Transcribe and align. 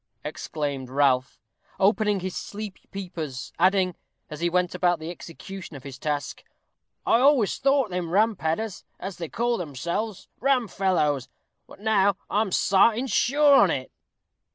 exclaimed 0.25 0.89
Ralph, 0.89 1.39
opening 1.79 2.15
wide 2.15 2.21
his 2.23 2.35
sleepy 2.35 2.87
peepers; 2.89 3.53
adding, 3.59 3.93
as 4.31 4.39
he 4.39 4.49
went 4.49 4.73
about 4.73 4.97
the 4.97 5.11
execution 5.11 5.75
of 5.75 5.83
his 5.83 5.99
task, 5.99 6.43
"I 7.05 7.19
always 7.19 7.59
thought 7.59 7.91
them 7.91 8.09
Rum 8.09 8.35
padders, 8.35 8.83
as 8.99 9.17
they 9.17 9.29
call 9.29 9.59
themselves, 9.59 10.27
rum 10.39 10.67
fellows, 10.67 11.29
but 11.67 11.81
now 11.81 12.15
I'm 12.31 12.49
sartin 12.51 13.05
sure 13.05 13.53
on 13.53 13.69
it." 13.69 13.91